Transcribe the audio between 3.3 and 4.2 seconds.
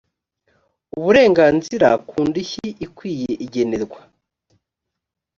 igenerwa